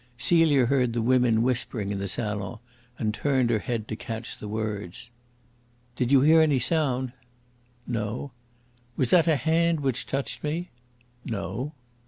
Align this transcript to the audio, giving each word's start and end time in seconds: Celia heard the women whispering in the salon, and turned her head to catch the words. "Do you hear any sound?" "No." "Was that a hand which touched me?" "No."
Celia 0.17 0.65
heard 0.65 0.93
the 0.93 1.01
women 1.03 1.43
whispering 1.43 1.91
in 1.91 1.99
the 1.99 2.07
salon, 2.07 2.57
and 2.97 3.13
turned 3.13 3.51
her 3.51 3.59
head 3.59 3.87
to 3.87 3.95
catch 3.95 4.35
the 4.35 4.47
words. 4.47 5.11
"Do 5.95 6.05
you 6.05 6.21
hear 6.21 6.41
any 6.41 6.57
sound?" 6.57 7.11
"No." 7.85 8.31
"Was 8.97 9.11
that 9.11 9.27
a 9.27 9.35
hand 9.35 9.81
which 9.81 10.07
touched 10.07 10.43
me?" 10.43 10.71
"No." 11.23 11.73